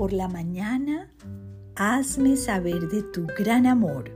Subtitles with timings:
[0.00, 1.10] por la mañana,
[1.76, 4.10] hazme saber de tu gran amor,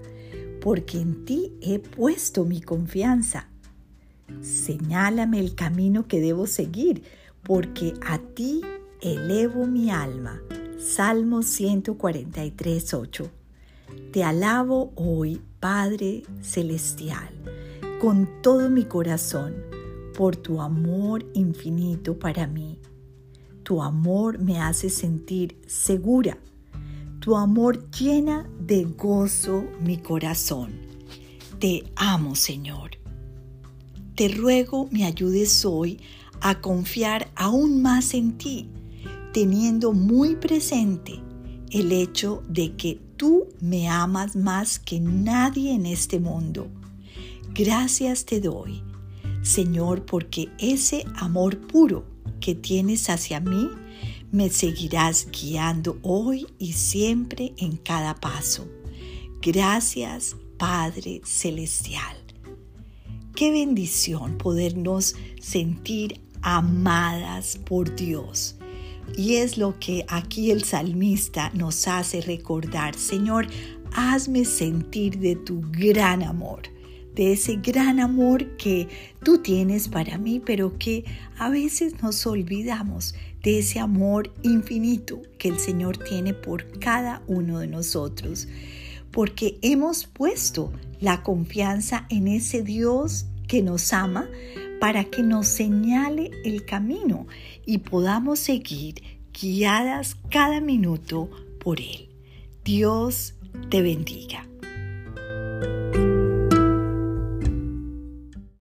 [0.62, 3.50] porque en ti he puesto mi confianza.
[4.40, 7.02] Señálame el camino que debo seguir,
[7.42, 8.62] porque a ti
[9.02, 10.40] elevo mi alma.
[10.78, 13.30] Salmo 143, 8.
[14.10, 17.28] Te alabo hoy, Padre Celestial,
[18.00, 19.54] con todo mi corazón,
[20.16, 22.80] por tu amor infinito para mí.
[23.64, 26.36] Tu amor me hace sentir segura.
[27.20, 30.72] Tu amor llena de gozo mi corazón.
[31.58, 32.90] Te amo, Señor.
[34.16, 35.98] Te ruego me ayudes hoy
[36.42, 38.68] a confiar aún más en ti,
[39.32, 41.22] teniendo muy presente
[41.70, 46.68] el hecho de que tú me amas más que nadie en este mundo.
[47.54, 48.82] Gracias te doy,
[49.40, 52.13] Señor, porque ese amor puro
[52.44, 53.70] que tienes hacia mí
[54.30, 58.68] me seguirás guiando hoy y siempre en cada paso.
[59.40, 62.18] Gracias, Padre Celestial.
[63.34, 68.56] Qué bendición podernos sentir amadas por Dios.
[69.16, 73.46] Y es lo que aquí el salmista nos hace recordar, Señor,
[73.94, 76.64] hazme sentir de tu gran amor,
[77.14, 78.88] de ese gran amor que
[79.22, 81.04] tú tienes para mí, pero que
[81.38, 87.58] a veces nos olvidamos de ese amor infinito que el Señor tiene por cada uno
[87.58, 88.48] de nosotros,
[89.10, 94.28] porque hemos puesto la confianza en ese Dios que nos ama,
[94.80, 97.26] para que nos señale el camino
[97.64, 102.08] y podamos seguir guiadas cada minuto por Él.
[102.64, 103.34] Dios
[103.70, 104.46] te bendiga.